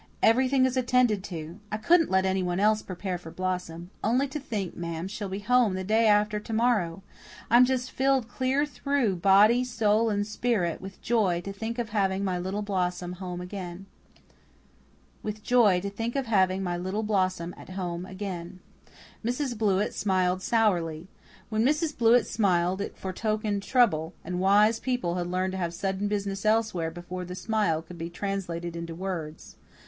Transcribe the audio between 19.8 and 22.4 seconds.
smiled sourly. When Mrs. Blewett